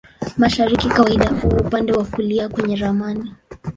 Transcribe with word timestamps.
Mashariki 0.37 0.89
kawaida 0.89 1.29
huwa 1.29 1.59
upande 1.61 1.91
wa 1.91 2.05
kulia 2.05 2.49
kwenye 2.49 2.75
ramani. 2.75 3.33